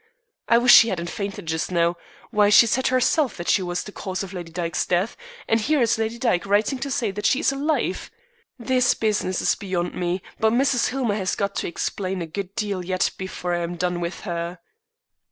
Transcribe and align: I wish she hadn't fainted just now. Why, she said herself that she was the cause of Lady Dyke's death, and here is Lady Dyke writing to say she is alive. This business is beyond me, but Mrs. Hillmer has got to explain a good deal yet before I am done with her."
I 0.47 0.57
wish 0.57 0.73
she 0.73 0.89
hadn't 0.89 1.11
fainted 1.11 1.45
just 1.45 1.71
now. 1.71 1.95
Why, 2.31 2.49
she 2.49 2.65
said 2.65 2.87
herself 2.87 3.37
that 3.37 3.47
she 3.47 3.61
was 3.61 3.83
the 3.83 3.91
cause 3.91 4.23
of 4.23 4.33
Lady 4.33 4.51
Dyke's 4.51 4.83
death, 4.87 5.15
and 5.47 5.61
here 5.61 5.79
is 5.79 5.99
Lady 5.99 6.17
Dyke 6.17 6.47
writing 6.47 6.79
to 6.79 6.89
say 6.89 7.13
she 7.21 7.39
is 7.41 7.51
alive. 7.51 8.09
This 8.57 8.95
business 8.95 9.43
is 9.43 9.53
beyond 9.53 9.93
me, 9.93 10.23
but 10.39 10.53
Mrs. 10.53 10.87
Hillmer 10.87 11.13
has 11.17 11.35
got 11.35 11.53
to 11.57 11.67
explain 11.67 12.19
a 12.19 12.25
good 12.25 12.55
deal 12.55 12.83
yet 12.83 13.11
before 13.19 13.53
I 13.53 13.59
am 13.61 13.75
done 13.75 13.99
with 14.01 14.21
her." 14.21 14.57